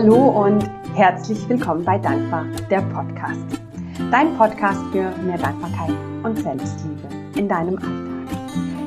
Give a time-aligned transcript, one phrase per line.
[0.00, 0.62] Hallo und
[0.94, 3.40] herzlich willkommen bei Dankbar, der Podcast.
[4.12, 8.38] Dein Podcast für mehr Dankbarkeit und Selbstliebe in deinem Alltag.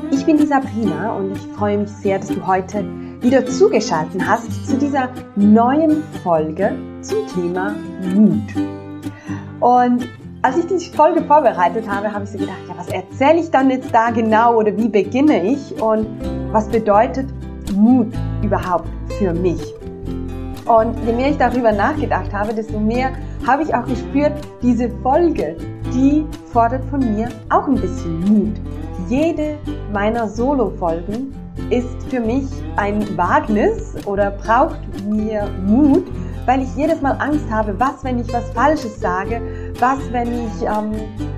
[0.10, 2.86] Ich bin die Sabrina und ich freue mich sehr, dass du heute
[3.20, 7.76] wieder zugeschaltet hast zu dieser neuen Folge zum Thema
[8.16, 8.56] Mut.
[9.60, 10.08] Und
[10.44, 13.70] als ich die Folge vorbereitet habe, habe ich so gedacht, ja, was erzähle ich dann
[13.70, 16.08] jetzt da genau oder wie beginne ich und
[16.54, 17.28] was bedeutet
[17.76, 18.88] Mut überhaupt
[19.20, 19.62] für mich?
[20.72, 23.12] Und je mehr ich darüber nachgedacht habe, desto mehr
[23.46, 25.58] habe ich auch gespürt, diese Folge,
[25.94, 28.56] die fordert von mir auch ein bisschen Mut.
[29.10, 29.58] Jede
[29.92, 31.36] meiner Solo-Folgen
[31.70, 32.46] ist für mich
[32.78, 36.06] ein Wagnis oder braucht mir Mut,
[36.46, 39.42] weil ich jedes Mal Angst habe, was, wenn ich was Falsches sage,
[39.82, 40.94] was, wenn ich ähm,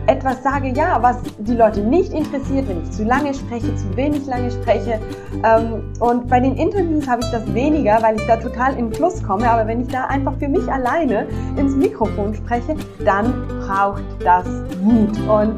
[0.07, 4.25] etwas sage, ja, was die Leute nicht interessiert, wenn ich zu lange spreche, zu wenig
[4.25, 4.99] lange spreche.
[5.43, 9.23] Ähm, und bei den Interviews habe ich das weniger, weil ich da total in Fluss
[9.23, 9.49] komme.
[9.49, 14.45] Aber wenn ich da einfach für mich alleine ins Mikrofon spreche, dann braucht das
[14.81, 15.17] Mut.
[15.27, 15.55] Und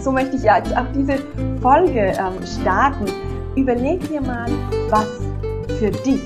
[0.00, 1.18] so möchte ich jetzt auch diese
[1.60, 3.04] Folge ähm, starten.
[3.56, 4.48] Überleg dir mal,
[4.88, 5.06] was
[5.78, 6.22] für dich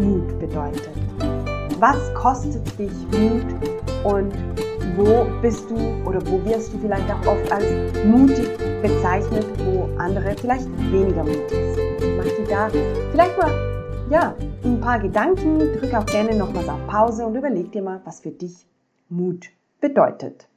[0.00, 0.88] Mut bedeutet.
[1.78, 3.44] Was kostet dich Mut
[4.04, 4.32] und
[4.98, 7.64] wo bist du oder wo wirst du vielleicht auch oft als
[8.04, 8.48] mutig
[8.82, 12.16] bezeichnet, wo andere vielleicht weniger mutig sind.
[12.16, 12.68] Mach dir da
[13.12, 13.52] vielleicht mal
[14.10, 18.20] ja, ein paar Gedanken, drück auch gerne nochmals auf Pause und überleg dir mal, was
[18.20, 18.66] für dich
[19.08, 20.48] Mut bedeutet.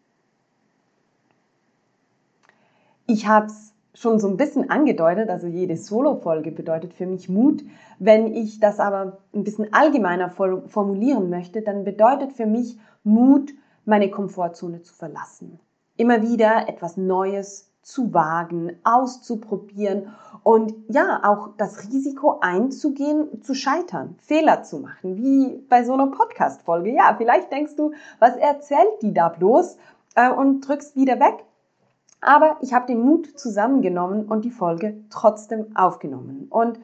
[3.06, 7.64] Ich habe es schon so ein bisschen angedeutet, also jede Solo-Folge bedeutet für mich Mut.
[8.00, 13.52] Wenn ich das aber ein bisschen allgemeiner formulieren möchte, dann bedeutet für mich Mut,
[13.85, 15.59] meine Komfortzone zu verlassen.
[15.97, 24.15] Immer wieder etwas Neues zu wagen, auszuprobieren und ja, auch das Risiko einzugehen, zu scheitern,
[24.19, 26.94] Fehler zu machen, wie bei so einer Podcast-Folge.
[26.94, 29.78] Ja, vielleicht denkst du, was erzählt die da bloß
[30.16, 31.44] äh, und drückst wieder weg.
[32.22, 36.47] Aber ich habe den Mut zusammengenommen und die Folge trotzdem aufgenommen.
[36.50, 36.79] Und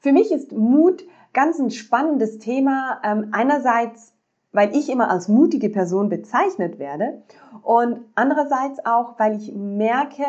[0.00, 3.00] für mich ist Mut ganz ein spannendes Thema.
[3.02, 4.13] Ähm, einerseits,
[4.54, 7.22] weil ich immer als mutige Person bezeichnet werde
[7.62, 10.24] und andererseits auch, weil ich merke,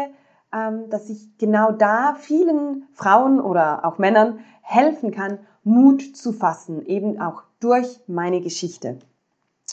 [0.52, 6.86] ähm, dass ich genau da vielen Frauen oder auch Männern helfen kann, Mut zu fassen,
[6.86, 9.00] eben auch durch meine Geschichte.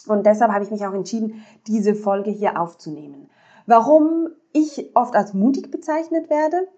[0.07, 3.29] Und deshalb habe ich mich auch entschieden, diese Folge hier aufzunehmen.
[3.67, 6.69] Warum ich oft als mutig bezeichnet werde.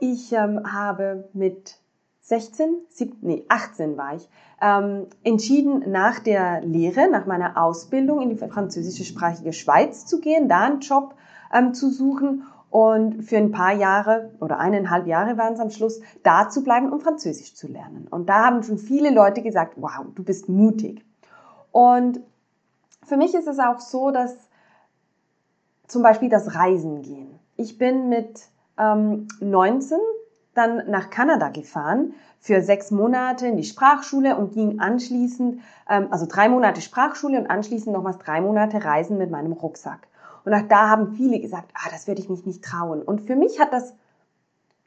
[0.00, 1.77] Ich ähm, habe mit
[2.28, 4.28] 16, 17, nee, 18 war ich,
[4.60, 10.66] ähm, entschieden, nach der Lehre, nach meiner Ausbildung in die französischsprachige Schweiz zu gehen, da
[10.66, 11.14] einen Job
[11.50, 16.02] ähm, zu suchen und für ein paar Jahre oder eineinhalb Jahre waren es am Schluss,
[16.22, 18.06] da zu bleiben, um Französisch zu lernen.
[18.10, 21.02] Und da haben schon viele Leute gesagt, wow, du bist mutig.
[21.72, 22.20] Und
[23.06, 24.36] für mich ist es auch so, dass
[25.86, 27.38] zum Beispiel das Reisen gehen.
[27.56, 28.42] Ich bin mit
[28.76, 29.98] ähm, 19
[30.58, 36.26] dann nach Kanada gefahren für sechs Monate in die Sprachschule und ging anschließend, ähm, also
[36.26, 40.08] drei Monate Sprachschule und anschließend nochmals drei Monate Reisen mit meinem Rucksack.
[40.44, 43.02] Und auch da haben viele gesagt, ah, das würde ich mich nicht trauen.
[43.02, 43.94] Und für mich hat das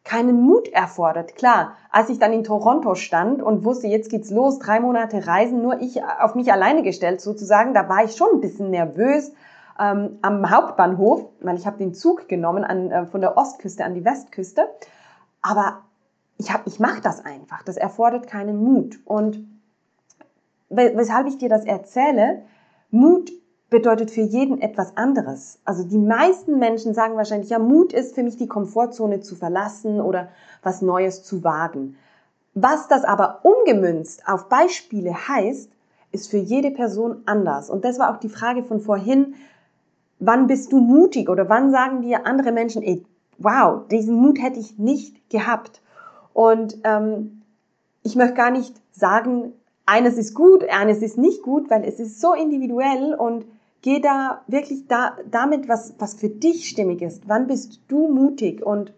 [0.03, 1.35] keinen Mut erfordert.
[1.35, 5.61] Klar, als ich dann in Toronto stand und wusste, jetzt geht's los, drei Monate Reisen,
[5.61, 9.31] nur ich auf mich alleine gestellt sozusagen, da war ich schon ein bisschen nervös,
[9.79, 13.93] ähm, am Hauptbahnhof, weil ich habe den Zug genommen an, äh, von der Ostküste an
[13.93, 14.67] die Westküste.
[15.41, 15.83] Aber
[16.37, 17.63] ich, hab, ich mache das einfach.
[17.63, 18.99] Das erfordert keinen Mut.
[19.05, 19.47] Und
[20.69, 22.43] weshalb ich dir das erzähle,
[22.89, 23.31] Mut
[23.69, 25.59] bedeutet für jeden etwas anderes.
[25.63, 30.01] Also die meisten Menschen sagen wahrscheinlich, ja, Mut ist für mich die Komfortzone zu verlassen
[30.01, 30.27] oder
[30.61, 31.95] was Neues zu wagen.
[32.53, 35.71] Was das aber umgemünzt auf Beispiele heißt,
[36.11, 37.69] ist für jede Person anders.
[37.69, 39.35] Und das war auch die Frage von vorhin,
[40.19, 43.05] wann bist du mutig oder wann sagen dir andere Menschen, ey,
[43.37, 45.81] wow, diesen Mut hätte ich nicht gehabt.
[46.33, 47.41] Und ähm,
[48.03, 49.53] ich möchte gar nicht sagen,
[49.85, 53.45] eines ist gut, eines ist nicht gut, weil es ist so individuell und
[53.81, 57.27] geh da wirklich da, damit, was, was für dich stimmig ist.
[57.27, 58.65] Wann bist du mutig?
[58.65, 58.93] Und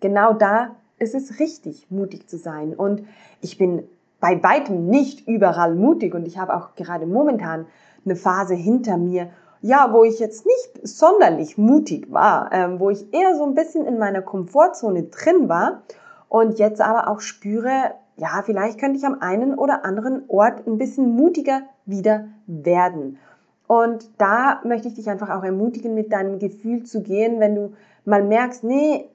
[0.00, 2.74] genau da ist es richtig, mutig zu sein.
[2.74, 3.04] Und
[3.40, 3.84] ich bin
[4.20, 7.66] bei weitem nicht überall mutig und ich habe auch gerade momentan
[8.04, 9.30] eine Phase hinter mir,
[9.62, 13.86] ja, wo ich jetzt nicht sonderlich mutig war, ähm, wo ich eher so ein bisschen
[13.86, 15.82] in meiner Komfortzone drin war
[16.28, 20.78] und jetzt aber auch spüre, ja, vielleicht könnte ich am einen oder anderen Ort ein
[20.78, 23.18] bisschen mutiger wieder werden.
[23.66, 27.72] Und da möchte ich dich einfach auch ermutigen, mit deinem Gefühl zu gehen, wenn du
[28.04, 29.08] mal merkst, nee,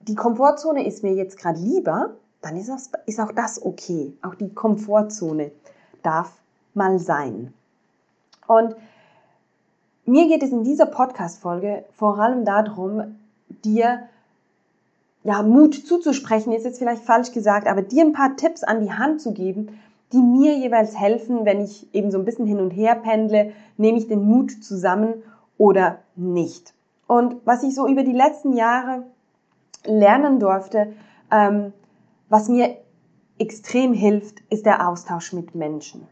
[0.00, 4.34] die Komfortzone ist mir jetzt gerade lieber, dann ist, das, ist auch das okay, auch
[4.34, 5.50] die Komfortzone
[6.02, 6.30] darf
[6.74, 7.54] mal sein.
[8.46, 8.76] Und
[10.06, 13.16] mir geht es in dieser Podcast-Folge vor allem darum,
[13.64, 14.08] dir
[15.24, 18.92] ja, Mut zuzusprechen, ist jetzt vielleicht falsch gesagt, aber dir ein paar Tipps an die
[18.92, 19.80] Hand zu geben,
[20.12, 23.98] die mir jeweils helfen, wenn ich eben so ein bisschen hin und her pendle, nehme
[23.98, 25.22] ich den Mut zusammen
[25.56, 26.74] oder nicht.
[27.06, 29.04] Und was ich so über die letzten Jahre
[29.84, 30.92] lernen durfte,
[31.30, 31.72] ähm,
[32.28, 32.76] was mir
[33.38, 36.06] extrem hilft, ist der Austausch mit Menschen.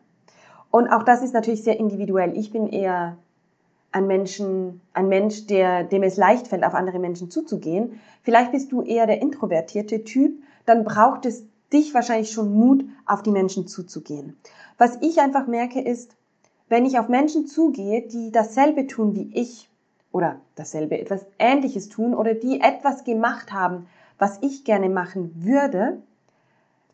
[0.71, 2.37] Und auch das ist natürlich sehr individuell.
[2.37, 3.17] Ich bin eher
[3.93, 8.01] ein, Menschen, ein Mensch, der, dem es leicht fällt, auf andere Menschen zuzugehen.
[8.23, 13.23] Vielleicht bist du eher der introvertierte Typ, dann braucht es dich wahrscheinlich schon Mut, auf
[13.23, 14.37] die Menschen zuzugehen.
[14.79, 16.17] Was ich einfach merke ist,
[16.69, 19.69] wenn ich auf Menschen zugehe, die dasselbe tun wie ich
[20.11, 23.87] oder dasselbe etwas Ähnliches tun oder die etwas gemacht haben,
[24.19, 26.03] was ich gerne machen würde,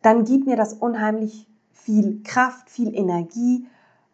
[0.01, 3.67] dann gibt mir das unheimlich viel Kraft, viel Energie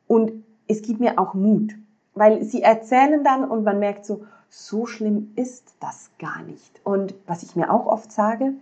[0.08, 0.32] und
[0.68, 1.76] es gibt mir auch Mut
[2.16, 6.82] weil sie erzählen dann und man merkt so, so schlimm ist das gar nicht.
[6.84, 8.54] Und was ich mir auch oft sage,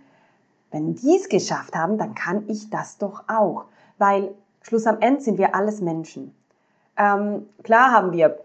[0.70, 3.66] wenn die es geschafft haben, dann kann ich das doch auch.
[3.96, 6.34] Weil Schluss am Ende sind wir alles Menschen.
[6.96, 8.40] Ähm, klar haben wir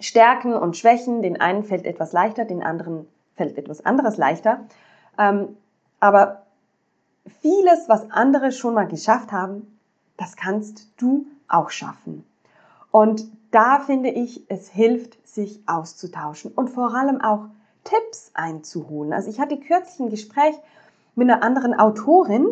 [0.00, 1.22] Stärken und Schwächen.
[1.22, 3.06] Den einen fällt etwas leichter, den anderen
[3.36, 4.60] fällt etwas anderes leichter.
[5.16, 5.56] Ähm,
[6.00, 6.42] aber
[7.40, 9.78] vieles, was andere schon mal geschafft haben,
[10.16, 12.24] das kannst du auch schaffen.
[12.98, 17.44] Und da finde ich, es hilft, sich auszutauschen und vor allem auch
[17.84, 19.12] Tipps einzuholen.
[19.12, 20.56] Also ich hatte kürzlich ein Gespräch
[21.14, 22.48] mit einer anderen Autorin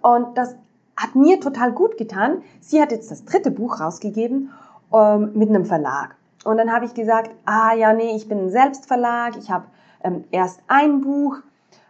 [0.00, 0.56] und das
[0.96, 2.40] hat mir total gut getan.
[2.60, 4.48] Sie hat jetzt das dritte Buch rausgegeben
[4.94, 6.16] ähm, mit einem Verlag.
[6.46, 9.66] Und dann habe ich gesagt, ah ja, nee, ich bin ein Selbstverlag, ich habe
[10.02, 11.36] ähm, erst ein Buch.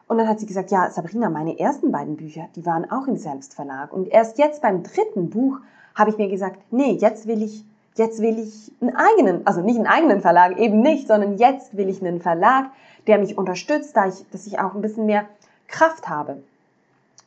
[0.08, 3.16] Und dann hat sie gesagt, ja, Sabrina, meine ersten beiden Bücher, die waren auch im
[3.16, 3.92] Selbstverlag.
[3.92, 5.60] Und erst jetzt beim dritten Buch
[5.94, 7.64] habe ich mir gesagt, nee, jetzt will ich
[7.96, 11.88] jetzt will ich einen eigenen, also nicht einen eigenen Verlag, eben nicht, sondern jetzt will
[11.88, 12.66] ich einen Verlag,
[13.06, 15.26] der mich unterstützt, da ich, dass ich auch ein bisschen mehr
[15.68, 16.42] Kraft habe.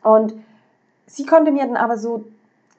[0.03, 0.33] Und
[1.05, 2.25] sie konnte mir dann aber so,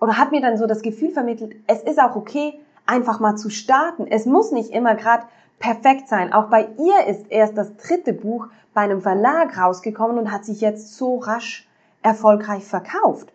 [0.01, 3.51] oder hat mir dann so das Gefühl vermittelt, es ist auch okay, einfach mal zu
[3.51, 4.07] starten.
[4.07, 5.25] Es muss nicht immer gerade
[5.59, 6.33] perfekt sein.
[6.33, 10.61] Auch bei ihr ist erst das dritte Buch bei einem Verlag rausgekommen und hat sich
[10.61, 11.67] jetzt so rasch
[12.03, 13.33] erfolgreich verkauft.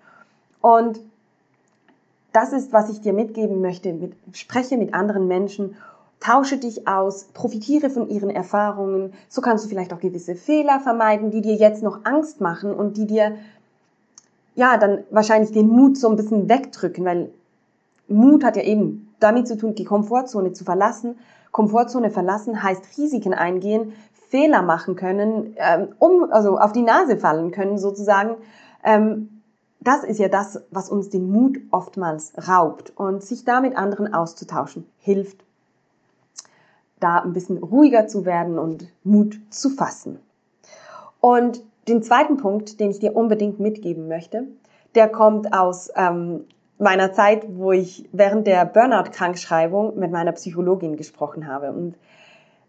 [0.62, 1.00] Und
[2.34, 3.94] das ist, was ich dir mitgeben möchte.
[3.94, 5.76] Mit, spreche mit anderen Menschen,
[6.20, 9.14] tausche dich aus, profitiere von ihren Erfahrungen.
[9.30, 12.98] So kannst du vielleicht auch gewisse Fehler vermeiden, die dir jetzt noch Angst machen und
[12.98, 13.36] die dir
[14.56, 17.30] ja dann wahrscheinlich den Mut so ein bisschen wegdrücken, weil
[18.08, 21.16] Mut hat ja eben damit zu tun, die Komfortzone zu verlassen.
[21.52, 23.94] Komfortzone verlassen heißt Risiken eingehen,
[24.30, 28.36] Fehler machen können, ähm, um also auf die Nase fallen können sozusagen.
[28.84, 29.43] Ähm,
[29.84, 32.94] das ist ja das, was uns den Mut oftmals raubt.
[32.96, 35.44] Und sich da mit anderen auszutauschen, hilft,
[37.00, 40.20] da ein bisschen ruhiger zu werden und Mut zu fassen.
[41.20, 44.48] Und den zweiten Punkt, den ich dir unbedingt mitgeben möchte,
[44.96, 46.46] der kommt aus ähm,
[46.78, 51.72] meiner Zeit, wo ich während der Burnout-Krankschreibung mit meiner Psychologin gesprochen habe.
[51.72, 51.96] Und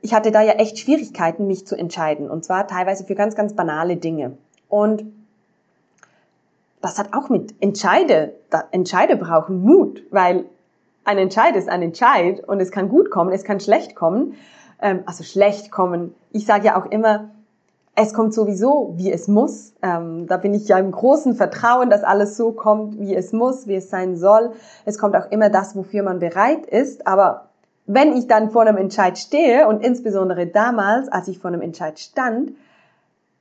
[0.00, 2.28] ich hatte da ja echt Schwierigkeiten, mich zu entscheiden.
[2.28, 4.36] Und zwar teilweise für ganz, ganz banale Dinge.
[4.68, 5.04] Und
[6.84, 8.34] das hat auch mit Entscheide,
[8.70, 10.44] Entscheide brauchen Mut, weil
[11.04, 14.34] ein Entscheid ist ein Entscheid und es kann gut kommen, es kann schlecht kommen,
[14.82, 16.14] ähm, also schlecht kommen.
[16.30, 17.30] Ich sage ja auch immer,
[17.94, 19.72] es kommt sowieso, wie es muss.
[19.80, 23.66] Ähm, da bin ich ja im großen Vertrauen, dass alles so kommt, wie es muss,
[23.66, 24.52] wie es sein soll.
[24.84, 27.06] Es kommt auch immer das, wofür man bereit ist.
[27.06, 27.48] Aber
[27.86, 31.98] wenn ich dann vor einem Entscheid stehe und insbesondere damals, als ich vor einem Entscheid
[31.98, 32.52] stand,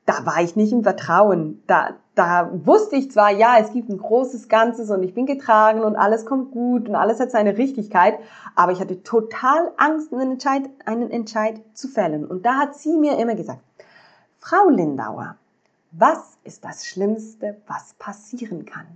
[0.06, 1.64] da war ich nicht im Vertrauen.
[1.68, 5.82] Da, da wusste ich zwar, ja, es gibt ein großes Ganzes und ich bin getragen
[5.84, 8.20] und alles kommt gut und alles hat seine Richtigkeit,
[8.56, 12.26] aber ich hatte total Angst, einen Entscheid, einen Entscheid zu fällen.
[12.26, 13.62] Und da hat sie mir immer gesagt,
[14.40, 15.38] Frau Lindauer,
[15.92, 18.88] was ist das Schlimmste, was passieren kann?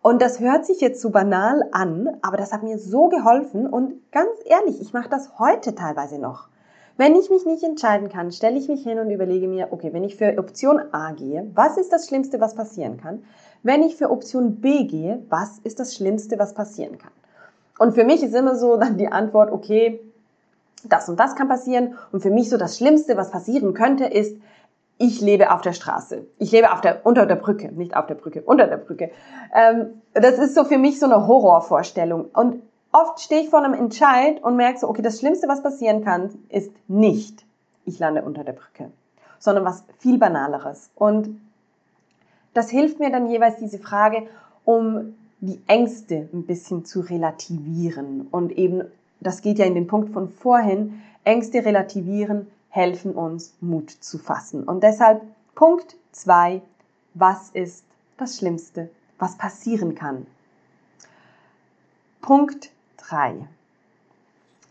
[0.00, 3.94] Und das hört sich jetzt so banal an, aber das hat mir so geholfen und
[4.12, 6.48] ganz ehrlich, ich mache das heute teilweise noch.
[6.98, 10.02] Wenn ich mich nicht entscheiden kann, stelle ich mich hin und überlege mir, okay, wenn
[10.02, 13.22] ich für Option A gehe, was ist das Schlimmste, was passieren kann?
[13.62, 17.12] Wenn ich für Option B gehe, was ist das Schlimmste, was passieren kann?
[17.78, 20.00] Und für mich ist immer so dann die Antwort, okay,
[20.82, 21.94] das und das kann passieren.
[22.10, 24.36] Und für mich so das Schlimmste, was passieren könnte, ist,
[24.98, 26.26] ich lebe auf der Straße.
[26.38, 29.12] Ich lebe auf der, unter der Brücke, nicht auf der Brücke, unter der Brücke.
[29.54, 32.24] Ähm, das ist so für mich so eine Horrorvorstellung.
[32.34, 32.60] Und
[32.92, 36.30] oft stehe ich vor einem Entscheid und merke so, okay, das Schlimmste, was passieren kann,
[36.48, 37.44] ist nicht,
[37.84, 38.90] ich lande unter der Brücke,
[39.38, 40.90] sondern was viel banaleres.
[40.94, 41.40] Und
[42.54, 44.26] das hilft mir dann jeweils diese Frage,
[44.64, 48.26] um die Ängste ein bisschen zu relativieren.
[48.30, 48.82] Und eben,
[49.20, 54.64] das geht ja in den Punkt von vorhin, Ängste relativieren helfen uns, Mut zu fassen.
[54.64, 55.22] Und deshalb
[55.54, 56.62] Punkt zwei:
[57.14, 57.84] was ist
[58.16, 60.26] das Schlimmste, was passieren kann?
[62.20, 62.70] Punkt
[63.08, 63.34] drei: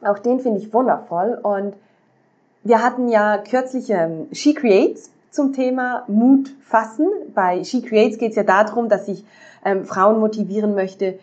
[0.03, 1.75] Auch den finde ich wundervoll und
[2.63, 7.07] wir hatten ja kürzlich ähm, She Creates zum Thema Mut fassen.
[7.33, 9.23] Bei She Creates geht es ja darum, dass ich
[9.63, 11.19] ähm, Frauen motivieren möchte,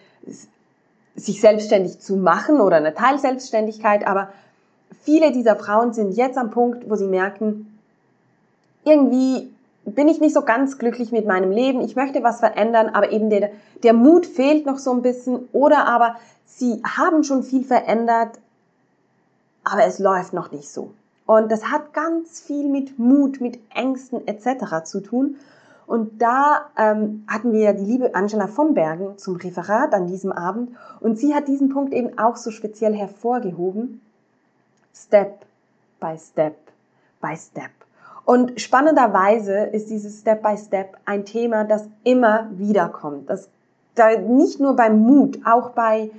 [1.16, 4.06] sich selbstständig zu machen oder eine Teilselbstständigkeit.
[4.06, 4.30] Aber
[5.02, 7.78] viele dieser Frauen sind jetzt am Punkt, wo sie merken,
[8.85, 9.50] irgendwie
[9.85, 11.80] bin ich nicht so ganz glücklich mit meinem Leben.
[11.80, 13.50] Ich möchte was verändern, aber eben der,
[13.83, 15.49] der Mut fehlt noch so ein bisschen.
[15.52, 16.16] Oder aber
[16.57, 18.39] sie haben schon viel verändert,
[19.65, 20.93] aber es läuft noch nicht so.
[21.27, 24.85] Und das hat ganz viel mit Mut, mit Ängsten etc.
[24.85, 25.37] zu tun.
[25.87, 30.77] Und da ähm, hatten wir die liebe Angela von Bergen zum Referat an diesem Abend.
[31.01, 34.01] Und sie hat diesen Punkt eben auch so speziell hervorgehoben.
[34.95, 35.45] Step
[36.01, 36.57] by Step
[37.21, 37.71] by Step.
[38.25, 43.29] Und spannenderweise ist dieses Step by Step ein Thema, das immer wieder kommt.
[43.29, 43.49] Das
[43.95, 46.11] da nicht nur beim Mut, auch bei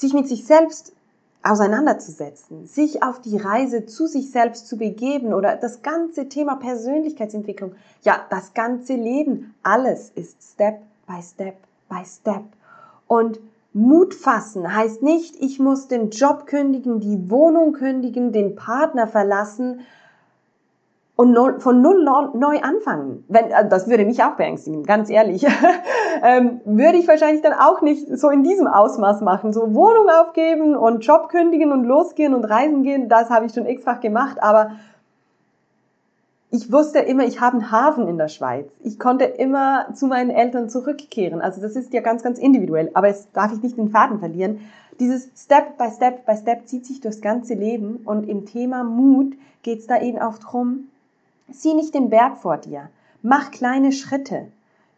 [0.00, 0.92] sich mit sich selbst
[1.42, 7.74] auseinanderzusetzen, sich auf die Reise zu sich selbst zu begeben oder das ganze Thema Persönlichkeitsentwicklung,
[8.02, 11.56] ja, das ganze Leben, alles ist Step by Step
[11.88, 12.44] by Step.
[13.06, 13.38] Und
[13.72, 19.80] Mut fassen heißt nicht, ich muss den Job kündigen, die Wohnung kündigen, den Partner verlassen,
[21.16, 23.24] und von null neu anfangen.
[23.28, 25.46] Wenn, also das würde mich auch beängstigen, ganz ehrlich.
[26.22, 29.54] ähm, würde ich wahrscheinlich dann auch nicht so in diesem Ausmaß machen.
[29.54, 33.66] So Wohnung aufgeben und Job kündigen und losgehen und reisen gehen, das habe ich schon
[33.66, 34.72] x-fach gemacht, aber
[36.50, 38.68] ich wusste immer, ich habe einen Hafen in der Schweiz.
[38.84, 41.40] Ich konnte immer zu meinen Eltern zurückkehren.
[41.40, 42.90] Also das ist ja ganz, ganz individuell.
[42.94, 44.60] Aber jetzt darf ich nicht den Faden verlieren.
[45.00, 47.96] Dieses Step by Step by Step zieht sich durchs ganze Leben.
[48.04, 50.88] Und im Thema Mut geht es da eben auch drum,
[51.48, 52.90] Sieh nicht den Berg vor dir.
[53.22, 54.48] Mach kleine Schritte.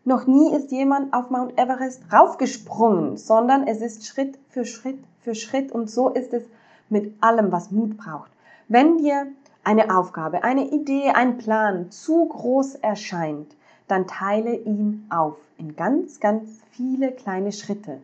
[0.04, 5.34] Noch nie ist jemand auf Mount Everest raufgesprungen, sondern es ist Schritt für Schritt für
[5.34, 6.44] Schritt und so ist es
[6.88, 8.30] mit allem, was Mut braucht.
[8.68, 9.26] Wenn dir
[9.62, 13.54] eine Aufgabe, eine Idee, ein Plan zu groß erscheint,
[13.88, 18.00] dann teile ihn auf in ganz, ganz viele kleine Schritte.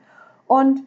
[0.46, 0.86] Und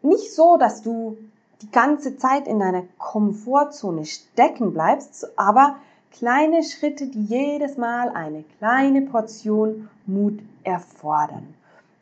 [0.00, 1.18] nicht so, dass du
[1.60, 5.76] die ganze Zeit in deiner Komfortzone stecken bleibst, aber
[6.16, 11.54] Kleine Schritte, die jedes Mal eine kleine Portion Mut erfordern.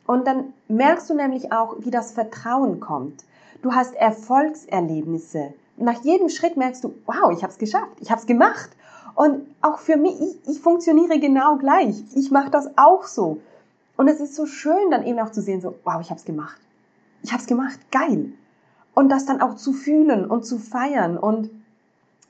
[0.05, 3.23] Und dann merkst du nämlich auch, wie das Vertrauen kommt.
[3.63, 5.55] Du hast Erfolgserlebnisse.
[5.77, 8.69] Nach jedem Schritt merkst du, wow, ich habe es geschafft, ich habe es gemacht.
[9.15, 12.03] Und auch für mich, ich, ich funktioniere genau gleich.
[12.13, 13.39] Ich mache das auch so.
[13.97, 16.25] Und es ist so schön, dann eben auch zu sehen, so, wow, ich habe es
[16.25, 16.61] gemacht.
[17.23, 18.31] Ich habe es gemacht, geil.
[18.93, 21.17] Und das dann auch zu fühlen und zu feiern.
[21.17, 21.49] Und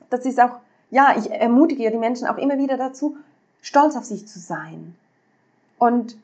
[0.08, 0.60] das ist auch
[0.90, 3.16] ja, ich ermutige die Menschen auch immer wieder dazu,
[3.62, 4.94] stolz auf sich zu sein.
[5.78, 6.16] Und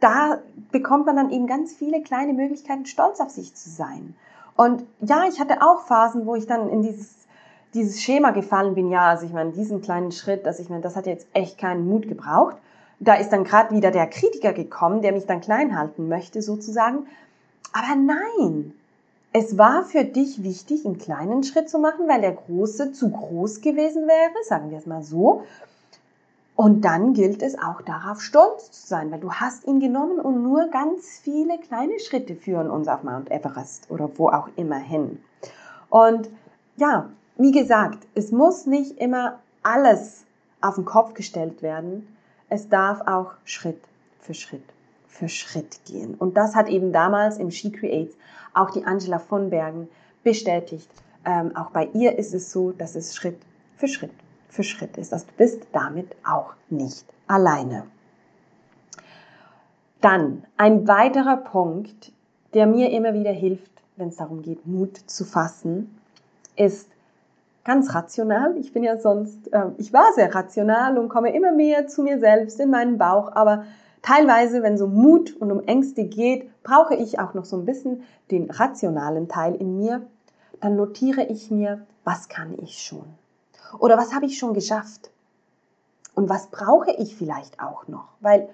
[0.00, 0.38] da
[0.70, 4.14] bekommt man dann eben ganz viele kleine Möglichkeiten, stolz auf sich zu sein.
[4.56, 7.26] Und ja, ich hatte auch Phasen, wo ich dann in dieses,
[7.74, 8.90] dieses Schema gefallen bin.
[8.90, 11.88] Ja, also ich meine, diesen kleinen Schritt, dass ich meine, das hat jetzt echt keinen
[11.88, 12.56] Mut gebraucht.
[13.00, 17.06] Da ist dann gerade wieder der Kritiker gekommen, der mich dann klein halten möchte, sozusagen.
[17.72, 18.72] Aber nein,
[19.38, 23.60] es war für dich wichtig, einen kleinen Schritt zu machen, weil der große zu groß
[23.60, 25.44] gewesen wäre, sagen wir es mal so.
[26.56, 30.42] Und dann gilt es auch darauf stolz zu sein, weil du hast ihn genommen und
[30.42, 35.22] nur ganz viele kleine Schritte führen uns auf Mount Everest oder wo auch immer hin.
[35.88, 36.28] Und
[36.76, 40.24] ja, wie gesagt, es muss nicht immer alles
[40.60, 42.08] auf den Kopf gestellt werden.
[42.48, 43.80] Es darf auch Schritt
[44.18, 44.64] für Schritt
[45.06, 46.14] für Schritt gehen.
[46.14, 48.14] Und das hat eben damals im She Creates
[48.58, 49.88] auch die Angela von Bergen
[50.22, 50.90] bestätigt.
[51.24, 53.38] Ähm, auch bei ihr ist es so, dass es Schritt
[53.76, 54.12] für Schritt
[54.48, 55.12] für Schritt ist.
[55.12, 57.84] Also du bist damit auch nicht alleine.
[60.00, 62.12] Dann ein weiterer Punkt,
[62.54, 65.98] der mir immer wieder hilft, wenn es darum geht, Mut zu fassen,
[66.56, 66.88] ist
[67.64, 68.56] ganz rational.
[68.56, 72.18] Ich bin ja sonst, äh, ich war sehr rational und komme immer mehr zu mir
[72.18, 73.64] selbst in meinen Bauch, aber
[74.02, 78.02] Teilweise, wenn so Mut und um Ängste geht, brauche ich auch noch so ein bisschen
[78.30, 80.06] den rationalen Teil in mir.
[80.60, 83.04] Dann notiere ich mir, was kann ich schon?
[83.78, 85.10] Oder was habe ich schon geschafft?
[86.14, 88.08] Und was brauche ich vielleicht auch noch?
[88.20, 88.48] Weil,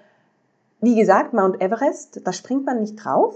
[0.81, 3.35] wie gesagt, Mount Everest, da springt man nicht drauf.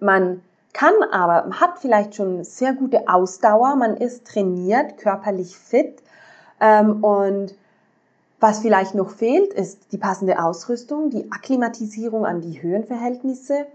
[0.00, 6.02] Man kann aber, hat vielleicht schon sehr gute Ausdauer, man ist trainiert, körperlich fit
[6.60, 7.54] ähm, und
[8.40, 13.66] Was vielleicht noch fehlt, ist die passende Ausrüstung, die Akklimatisierung an die Höhenverhältnisse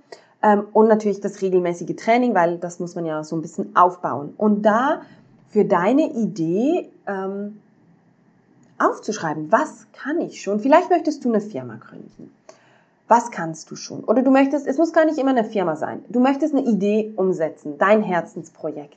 [0.41, 4.34] ähm, und natürlich das regelmäßige Training, weil das muss man ja so ein bisschen aufbauen.
[4.38, 5.01] Und da
[5.50, 7.60] für deine Idee ähm,
[8.79, 10.62] aufzuschreiben, was kann ich schon?
[10.62, 12.34] Vielleicht möchtest du eine Firma gründen.
[13.10, 14.05] Was kannst du schon?
[14.05, 16.05] Oder du möchtest, es muss gar nicht immer eine Firma sein.
[16.08, 18.96] Du möchtest eine Idee umsetzen, dein Herzensprojekt.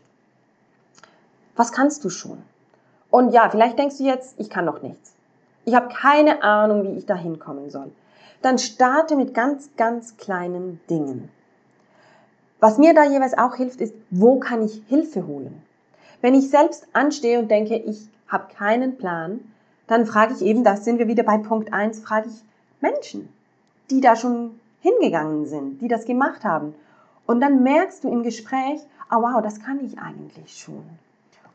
[1.56, 2.38] Was kannst du schon?
[3.11, 5.15] Und ja, vielleicht denkst du jetzt, ich kann noch nichts.
[5.66, 7.90] Ich habe keine Ahnung, wie ich da hinkommen soll.
[8.40, 11.28] Dann starte mit ganz, ganz kleinen Dingen.
[12.61, 15.61] Was mir da jeweils auch hilft, ist, wo kann ich Hilfe holen?
[16.20, 19.40] Wenn ich selbst anstehe und denke, ich habe keinen Plan,
[19.88, 22.44] dann frage ich eben, da sind wir wieder bei Punkt 1, frage ich
[22.80, 23.28] Menschen,
[23.90, 26.76] die da schon hingegangen sind, die das gemacht haben.
[27.26, 28.80] Und dann merkst du im Gespräch,
[29.11, 30.85] oh wow, das kann ich eigentlich schon.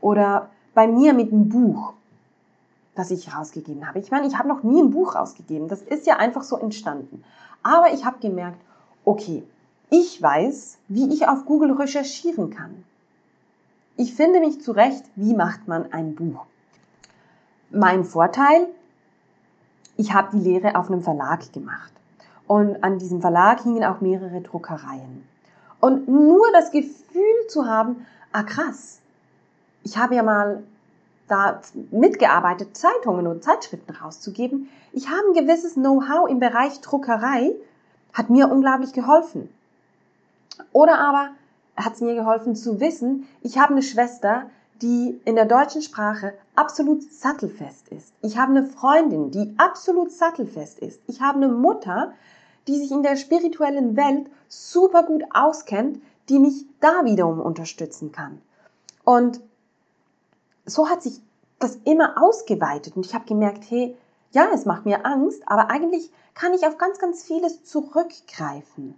[0.01, 1.93] Oder bei mir mit einem Buch,
[3.01, 3.99] das ich rausgegeben habe.
[3.99, 5.67] Ich meine, ich habe noch nie ein Buch rausgegeben.
[5.67, 7.23] Das ist ja einfach so entstanden.
[7.63, 8.61] Aber ich habe gemerkt,
[9.05, 9.43] okay,
[9.89, 12.83] ich weiß, wie ich auf Google recherchieren kann.
[13.97, 16.45] Ich finde mich zurecht, wie macht man ein Buch.
[17.71, 18.67] Mein Vorteil,
[19.97, 21.91] ich habe die Lehre auf einem Verlag gemacht.
[22.45, 25.27] Und an diesem Verlag hingen auch mehrere Druckereien.
[25.79, 28.99] Und nur das Gefühl zu haben, ah krass,
[29.83, 30.63] ich habe ja mal
[31.31, 31.61] da
[31.91, 34.69] mitgearbeitet, Zeitungen und Zeitschriften rauszugeben.
[34.91, 37.55] Ich habe ein gewisses Know-how im Bereich Druckerei,
[38.13, 39.49] hat mir unglaublich geholfen.
[40.73, 41.29] Oder aber
[41.77, 44.49] hat es mir geholfen zu wissen, ich habe eine Schwester,
[44.81, 48.13] die in der deutschen Sprache absolut sattelfest ist.
[48.21, 50.99] Ich habe eine Freundin, die absolut sattelfest ist.
[51.07, 52.13] Ich habe eine Mutter,
[52.67, 58.41] die sich in der spirituellen Welt super gut auskennt, die mich da wiederum unterstützen kann.
[59.03, 59.39] Und
[60.73, 61.21] so hat sich
[61.59, 63.95] das immer ausgeweitet und ich habe gemerkt, hey,
[64.31, 68.95] ja, es macht mir Angst, aber eigentlich kann ich auf ganz, ganz vieles zurückgreifen.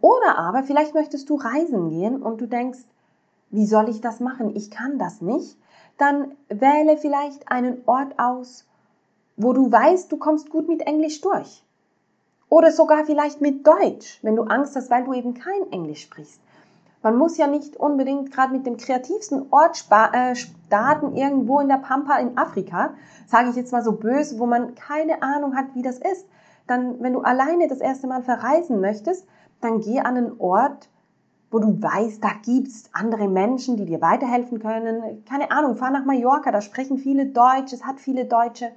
[0.00, 2.80] Oder aber vielleicht möchtest du reisen gehen und du denkst,
[3.50, 4.54] wie soll ich das machen?
[4.56, 5.56] Ich kann das nicht.
[5.98, 8.66] Dann wähle vielleicht einen Ort aus,
[9.36, 11.64] wo du weißt, du kommst gut mit Englisch durch.
[12.48, 16.40] Oder sogar vielleicht mit Deutsch, wenn du Angst hast, weil du eben kein Englisch sprichst.
[17.02, 21.78] Man muss ja nicht unbedingt gerade mit dem kreativsten Ort äh, starten, irgendwo in der
[21.78, 22.94] Pampa in Afrika,
[23.26, 26.26] sage ich jetzt mal so böse, wo man keine Ahnung hat, wie das ist.
[26.66, 29.26] Dann, wenn du alleine das erste Mal verreisen möchtest,
[29.60, 30.88] dann geh an einen Ort,
[31.50, 35.24] wo du weißt, da gibt's andere Menschen, die dir weiterhelfen können.
[35.28, 38.72] Keine Ahnung, fahr nach Mallorca, da sprechen viele Deutsch, es hat viele Deutsche.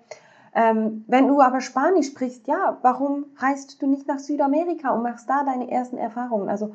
[0.53, 5.29] Ähm, wenn du aber Spanisch sprichst, ja, warum reist du nicht nach Südamerika und machst
[5.29, 6.49] da deine ersten Erfahrungen?
[6.49, 6.73] Also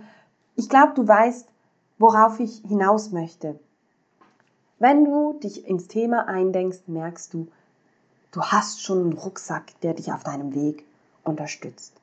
[0.61, 1.49] ich glaube, du weißt,
[1.99, 3.59] worauf ich hinaus möchte.
[4.79, 7.49] Wenn du dich ins Thema eindenkst, merkst du,
[8.31, 10.85] du hast schon einen Rucksack, der dich auf deinem Weg
[11.25, 11.94] unterstützt.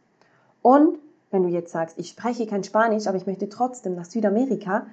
[0.64, 0.98] Und
[1.30, 4.88] wenn du jetzt sagst, ich spreche kein Spanisch, aber ich möchte trotzdem nach Südamerika,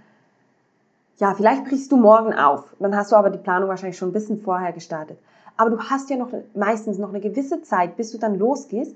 [1.16, 2.66] ja, vielleicht brichst du morgen auf.
[2.78, 5.18] Dann hast du aber die Planung wahrscheinlich schon ein bisschen vorher gestartet.
[5.56, 8.94] Aber du hast ja noch meistens noch eine gewisse Zeit, bis du dann losgehst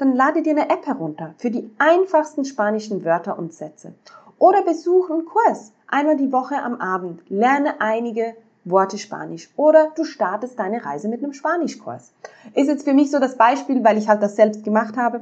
[0.00, 3.92] dann lade dir eine App herunter für die einfachsten spanischen Wörter und Sätze.
[4.38, 7.20] Oder besuche einen Kurs einmal die Woche am Abend.
[7.28, 8.34] Lerne einige
[8.64, 9.50] Worte Spanisch.
[9.56, 12.12] Oder du startest deine Reise mit einem Spanischkurs.
[12.54, 15.20] Ist jetzt für mich so das Beispiel, weil ich halt das selbst gemacht habe,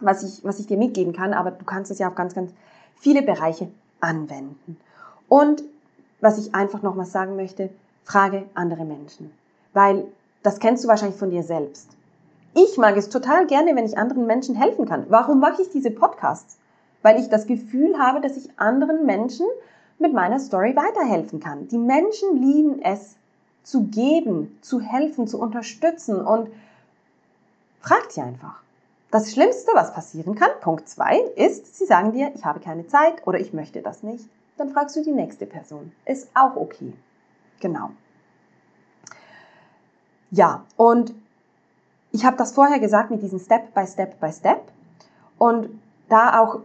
[0.00, 1.32] was ich, was ich dir mitgeben kann.
[1.32, 2.52] Aber du kannst es ja auf ganz, ganz
[2.96, 3.68] viele Bereiche
[4.00, 4.76] anwenden.
[5.28, 5.62] Und
[6.20, 7.70] was ich einfach nochmal sagen möchte,
[8.04, 9.30] frage andere Menschen.
[9.72, 10.04] Weil
[10.42, 11.95] das kennst du wahrscheinlich von dir selbst.
[12.58, 15.04] Ich mag es total gerne, wenn ich anderen Menschen helfen kann.
[15.10, 16.56] Warum mache ich diese Podcasts?
[17.02, 19.44] Weil ich das Gefühl habe, dass ich anderen Menschen
[19.98, 21.68] mit meiner Story weiterhelfen kann.
[21.68, 23.16] Die Menschen lieben es,
[23.62, 26.48] zu geben, zu helfen, zu unterstützen und
[27.82, 28.62] fragt sie einfach.
[29.10, 33.26] Das Schlimmste, was passieren kann, Punkt zwei, ist, sie sagen dir, ich habe keine Zeit
[33.26, 34.30] oder ich möchte das nicht.
[34.56, 35.92] Dann fragst du die nächste Person.
[36.06, 36.94] Ist auch okay.
[37.60, 37.90] Genau.
[40.30, 41.12] Ja, und
[42.16, 44.62] ich habe das vorher gesagt mit diesem Step by Step by Step
[45.36, 45.68] und
[46.08, 46.60] da auch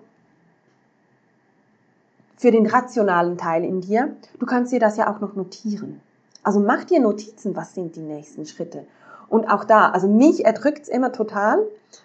[2.37, 5.99] für den rationalen Teil in dir, du kannst dir das ja auch noch notieren.
[6.41, 8.85] Also mach dir Notizen, was sind die nächsten Schritte.
[9.27, 11.59] Und auch da, also mich erdrückt es immer total.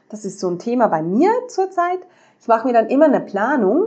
[0.09, 2.01] Das ist so ein Thema bei mir zurzeit.
[2.41, 3.87] Ich mache mir dann immer eine Planung.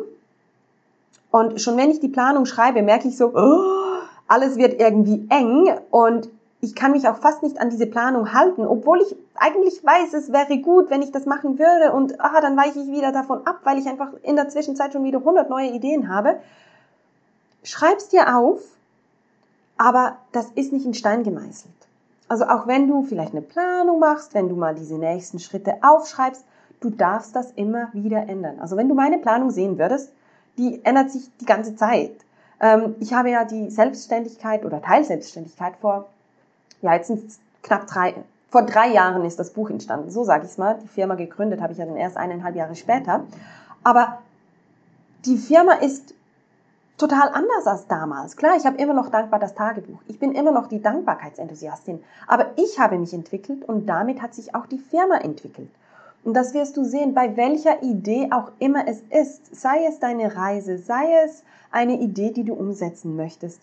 [1.31, 5.69] Und schon wenn ich die Planung schreibe, merke ich so, oh, alles wird irgendwie eng.
[5.91, 6.29] Und
[6.61, 10.31] ich kann mich auch fast nicht an diese Planung halten, obwohl ich eigentlich weiß, es
[10.31, 13.61] wäre gut, wenn ich das machen würde und aha, dann weiche ich wieder davon ab,
[13.63, 16.39] weil ich einfach in der Zwischenzeit schon wieder 100 neue Ideen habe.
[17.63, 18.61] Schreib's dir auf,
[19.77, 21.73] aber das ist nicht in Stein gemeißelt.
[22.27, 26.43] Also auch wenn du vielleicht eine Planung machst, wenn du mal diese nächsten Schritte aufschreibst,
[26.81, 28.59] du darfst das immer wieder ändern.
[28.59, 30.11] Also wenn du meine Planung sehen würdest,
[30.57, 32.11] die ändert sich die ganze Zeit.
[32.59, 36.09] Ähm, ich habe ja die Selbstständigkeit oder Teilselbstständigkeit vor,
[36.81, 38.15] ja jetzt sind es knapp drei,
[38.49, 40.79] vor drei Jahren ist das Buch entstanden, so sage ich es mal.
[40.81, 43.25] Die Firma gegründet habe ich ja dann erst eineinhalb Jahre später.
[43.83, 44.19] Aber
[45.25, 46.13] die Firma ist
[46.97, 48.35] total anders als damals.
[48.35, 49.99] Klar, ich habe immer noch dankbar das Tagebuch.
[50.07, 52.03] Ich bin immer noch die Dankbarkeitsenthusiastin.
[52.27, 55.69] Aber ich habe mich entwickelt und damit hat sich auch die Firma entwickelt.
[56.23, 60.35] Und das wirst du sehen, bei welcher Idee auch immer es ist, sei es deine
[60.35, 63.61] Reise, sei es eine Idee, die du umsetzen möchtest.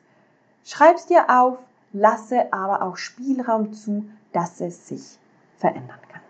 [0.65, 1.59] Schreib's dir auf,
[1.93, 5.19] lasse aber auch Spielraum zu, dass es sich
[5.59, 6.21] verändern kann.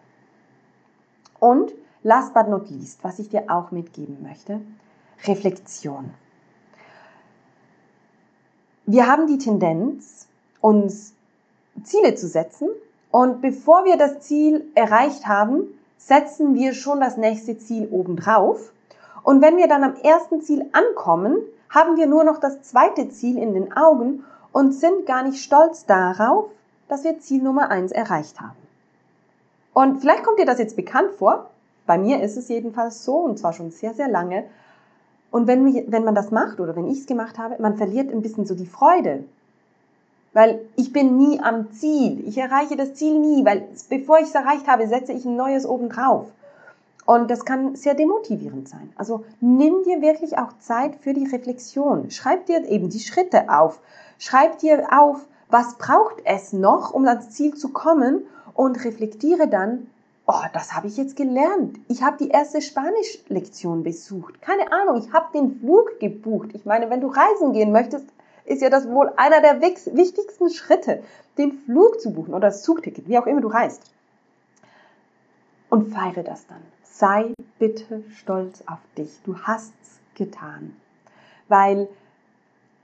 [1.41, 4.61] Und last but not least, was ich dir auch mitgeben möchte,
[5.25, 6.15] Reflexion.
[8.87, 10.29] Wir haben die Tendenz,
[10.61, 11.15] uns
[11.83, 12.69] Ziele zu setzen
[13.11, 15.65] und bevor wir das Ziel erreicht haben,
[15.99, 18.73] setzen wir schon das nächste Ziel obendrauf.
[19.23, 21.39] Und wenn wir dann am ersten Ziel ankommen,
[21.69, 24.25] haben wir nur noch das zweite Ziel in den Augen
[24.57, 26.47] und sind gar nicht stolz darauf,
[26.89, 28.57] dass wir Ziel Nummer eins erreicht haben.
[29.75, 31.51] Und vielleicht kommt dir das jetzt bekannt vor.
[31.85, 34.45] Bei mir ist es jedenfalls so und zwar schon sehr, sehr lange.
[35.31, 38.23] Und wenn, wenn man das macht oder wenn ich es gemacht habe, man verliert ein
[38.23, 39.25] bisschen so die Freude.
[40.33, 42.27] Weil ich bin nie am Ziel.
[42.27, 45.67] Ich erreiche das Ziel nie, weil bevor ich es erreicht habe, setze ich ein neues
[45.67, 46.29] obendrauf.
[47.07, 48.93] Und das kann sehr demotivierend sein.
[48.97, 52.11] Also nimm dir wirklich auch Zeit für die Reflexion.
[52.11, 53.81] Schreib dir eben die Schritte auf.
[54.19, 59.87] Schreib dir auf, was braucht es noch, um ans Ziel zu kommen und reflektiere dann,
[60.27, 61.79] oh, das habe ich jetzt gelernt.
[61.87, 64.43] Ich habe die erste Spanisch-Lektion besucht.
[64.43, 66.51] Keine Ahnung, ich habe den Flug gebucht.
[66.55, 68.07] Ich meine, wenn du reisen gehen möchtest,
[68.45, 71.05] ist ja das wohl einer der wichtigsten Schritte,
[71.39, 73.83] den Flug zu buchen oder das Zugticket, wie auch immer du reist.
[75.71, 76.63] Und feiere das dann.
[76.99, 79.21] Sei bitte stolz auf dich.
[79.25, 80.75] Du hast's getan.
[81.47, 81.89] Weil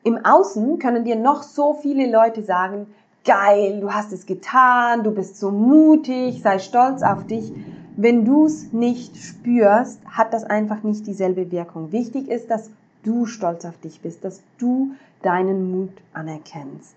[0.05, 2.89] im Außen können dir noch so viele Leute sagen,
[3.25, 7.55] geil, du hast es getan, du bist so mutig, sei stolz auf dich.
[7.97, 11.91] Wenn du es nicht spürst, hat das einfach nicht dieselbe Wirkung.
[11.91, 12.71] Wichtig ist, dass
[13.05, 16.97] du stolz auf dich bist, dass du deinen Mut anerkennst.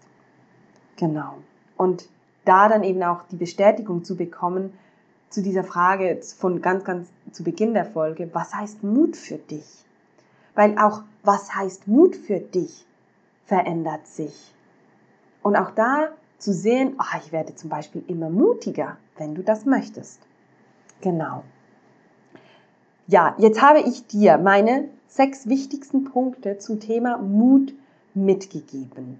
[0.98, 1.36] Genau.
[1.78, 2.10] Und
[2.44, 4.74] da dann eben auch die Bestätigung zu bekommen
[5.30, 9.86] zu dieser Frage von ganz, ganz zu Beginn der Folge, was heißt Mut für dich?
[10.54, 12.86] Weil auch was heißt Mut für dich
[13.46, 14.54] verändert sich.
[15.44, 19.66] Und auch da zu sehen, oh, ich werde zum Beispiel immer mutiger, wenn du das
[19.66, 20.20] möchtest.
[21.02, 21.44] Genau.
[23.08, 27.74] Ja, jetzt habe ich dir meine sechs wichtigsten Punkte zum Thema Mut
[28.14, 29.20] mitgegeben.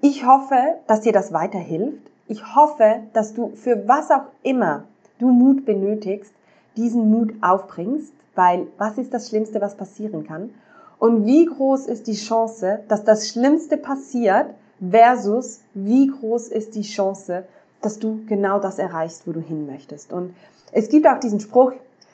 [0.00, 2.10] Ich hoffe, dass dir das weiterhilft.
[2.28, 4.84] Ich hoffe, dass du für was auch immer
[5.18, 6.32] du Mut benötigst,
[6.76, 10.50] diesen Mut aufbringst, weil was ist das Schlimmste, was passieren kann?
[10.98, 14.46] Und wie groß ist die Chance, dass das Schlimmste passiert
[14.80, 17.44] versus wie groß ist die Chance,
[17.80, 20.12] dass du genau das erreichst, wo du hin möchtest.
[20.12, 20.34] Und
[20.72, 21.72] es gibt auch diesen Spruch,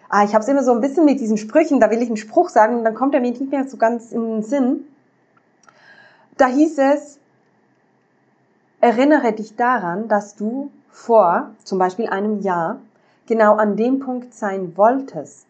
[0.08, 2.16] ah, ich habe es immer so ein bisschen mit diesen Sprüchen, da will ich einen
[2.16, 4.84] Spruch sagen und dann kommt er mir nicht mehr so ganz in den Sinn.
[6.36, 7.18] Da hieß es,
[8.80, 12.80] erinnere dich daran, dass du vor zum Beispiel einem Jahr
[13.26, 15.46] genau an dem Punkt sein wolltest,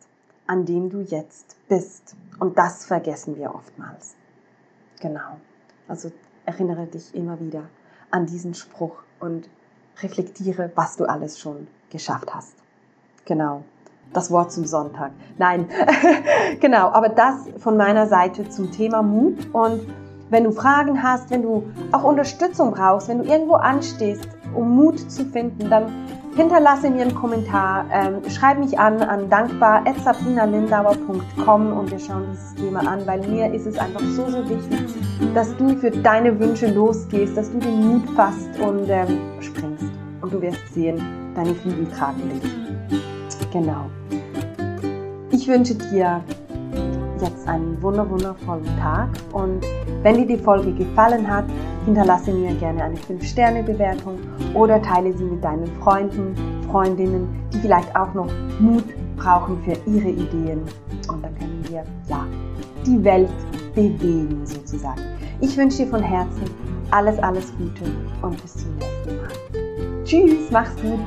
[0.46, 2.16] an dem du jetzt bist.
[2.38, 4.16] Und das vergessen wir oftmals.
[5.00, 5.38] Genau.
[5.88, 6.10] Also
[6.46, 7.64] erinnere dich immer wieder
[8.10, 9.48] an diesen Spruch und
[10.02, 12.54] reflektiere, was du alles schon geschafft hast.
[13.24, 13.64] Genau.
[14.12, 15.12] Das Wort zum Sonntag.
[15.38, 15.68] Nein,
[16.60, 16.88] genau.
[16.88, 19.52] Aber das von meiner Seite zum Thema Mut.
[19.52, 19.86] Und
[20.30, 25.10] wenn du Fragen hast, wenn du auch Unterstützung brauchst, wenn du irgendwo anstehst, um Mut
[25.10, 25.92] zu finden, dann
[26.36, 32.80] Hinterlasse mir einen Kommentar, ähm, schreib mich an an dankbar.sabrinalindauer.com und wir schauen dieses Thema
[32.80, 34.80] an, weil mir ist es einfach so, so wichtig,
[35.32, 39.84] dass du für deine Wünsche losgehst, dass du den Mut fasst und ähm, springst.
[40.22, 41.00] Und du wirst sehen,
[41.36, 42.42] deine Flügel tragen dich.
[43.52, 43.88] Genau.
[45.30, 46.20] Ich wünsche dir
[47.24, 49.64] jetzt einen wundervollen Tag und
[50.02, 51.44] wenn dir die Folge gefallen hat,
[51.84, 54.18] hinterlasse mir gerne eine 5-Sterne-Bewertung
[54.54, 56.34] oder teile sie mit deinen Freunden,
[56.70, 58.84] Freundinnen, die vielleicht auch noch Mut
[59.16, 60.62] brauchen für ihre Ideen.
[61.08, 62.26] Und dann können wir ja
[62.86, 63.30] die Welt
[63.74, 65.00] bewegen sozusagen.
[65.40, 66.44] Ich wünsche dir von Herzen
[66.90, 67.90] alles, alles Gute
[68.22, 70.04] und bis zum nächsten Mal.
[70.04, 71.00] Tschüss, mach's gut.